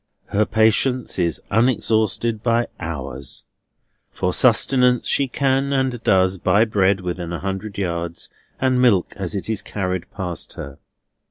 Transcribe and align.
Her 0.29 0.47
patience 0.47 1.19
is 1.19 1.39
unexhausted 1.51 2.41
by 2.41 2.69
hours. 2.79 3.43
For 4.11 4.33
sustenance 4.33 5.07
she 5.07 5.27
can, 5.27 5.71
and 5.73 6.03
does, 6.03 6.39
buy 6.39 6.65
bread 6.65 7.01
within 7.01 7.31
a 7.31 7.37
hundred 7.39 7.77
yards, 7.77 8.27
and 8.59 8.81
milk 8.81 9.13
as 9.15 9.35
it 9.35 9.47
is 9.47 9.61
carried 9.61 10.09
past 10.09 10.53
her. 10.53 10.79